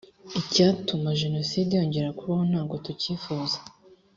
icyatuma 0.39 1.07
jenoside 1.21 1.71
yongera 1.79 2.15
kubaho 2.17 2.43
ntago 2.49 2.75
tukifuza 2.85 3.57